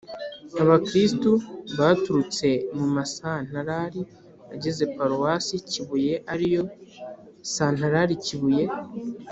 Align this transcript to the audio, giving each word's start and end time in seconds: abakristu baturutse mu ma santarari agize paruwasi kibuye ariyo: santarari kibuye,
abakristu 0.61 1.29
baturutse 1.79 2.47
mu 2.77 2.85
ma 2.93 3.03
santarari 3.15 4.01
agize 4.53 4.83
paruwasi 4.95 5.55
kibuye 5.69 6.13
ariyo: 6.33 6.63
santarari 7.55 8.15
kibuye, 8.25 8.65